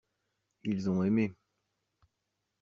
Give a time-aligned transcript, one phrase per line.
[0.63, 1.35] Ils ont aimé.